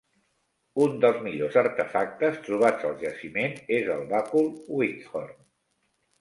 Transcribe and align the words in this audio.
Un 0.85 0.93
dels 1.01 1.19
millors 1.25 1.57
artefactes 1.61 2.39
trobats 2.47 2.87
al 2.89 2.97
jaciment 3.03 3.53
és 3.77 3.93
el 3.97 4.03
bàcul 4.15 4.49
Whithorn. 4.79 5.39